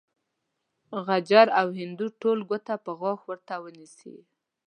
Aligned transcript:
غجر 1.05 1.47
او 1.59 1.67
هندو 1.79 2.07
ټول 2.21 2.37
ګوته 2.49 2.75
په 2.83 2.91
غاښ 2.99 3.19
درته 3.29 3.55
ونيسي. 3.63 4.15